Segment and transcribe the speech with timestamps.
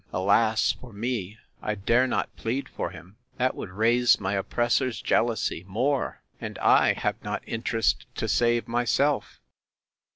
[0.11, 1.37] Alas for me!
[1.61, 6.23] I dare not plead for him; that would raise my oppressor's jealousy more.
[6.39, 9.39] And I have not interest to save myself!